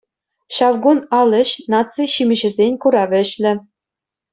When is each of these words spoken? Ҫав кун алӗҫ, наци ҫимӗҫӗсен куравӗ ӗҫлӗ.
Ҫав 0.59 0.79
кун 0.85 0.99
алӗҫ, 1.19 1.49
наци 1.75 2.03
ҫимӗҫӗсен 2.17 2.73
куравӗ 2.87 3.19
ӗҫлӗ. 3.33 3.53